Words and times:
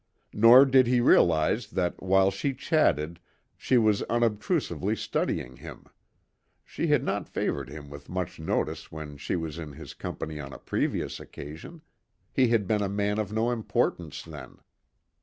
Nor 0.33 0.65
did 0.65 0.87
he 0.87 0.99
realise 0.99 1.67
that 1.67 2.01
while 2.01 2.31
she 2.31 2.55
chatted, 2.55 3.19
she 3.55 3.77
was 3.77 4.01
unobtrusively 4.09 4.95
studying 4.95 5.57
him; 5.57 5.85
She 6.65 6.87
had 6.87 7.03
not 7.03 7.29
favoured 7.29 7.69
him 7.69 7.87
with 7.91 8.09
much 8.09 8.39
notice 8.39 8.91
when 8.91 9.15
she 9.17 9.35
was 9.35 9.59
in 9.59 9.73
his 9.73 9.93
company 9.93 10.39
on 10.39 10.53
a 10.53 10.57
previous 10.57 11.19
occasion; 11.19 11.83
he 12.33 12.47
had 12.47 12.65
been 12.65 12.81
a 12.81 12.89
man 12.89 13.19
of 13.19 13.31
no 13.31 13.51
importance 13.51 14.23
then. 14.23 14.57